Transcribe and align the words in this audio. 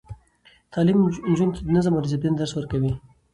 تعلیم 0.73 0.97
نجونو 1.29 1.53
ته 1.55 1.61
د 1.63 1.67
نظم 1.75 1.93
او 1.95 2.01
دسپلین 2.03 2.33
درس 2.35 2.51
ورکوي. 2.55 2.91